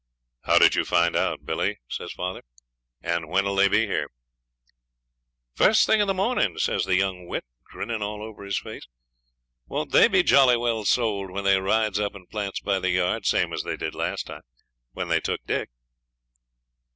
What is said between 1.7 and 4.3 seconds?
says father, 'and when'll they be here?'